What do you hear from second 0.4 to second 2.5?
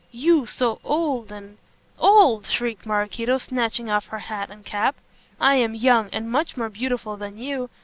so old and" "Old!"